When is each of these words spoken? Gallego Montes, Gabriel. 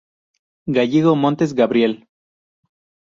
Gallego 0.65 1.15
Montes, 1.15 1.53
Gabriel. 1.53 2.07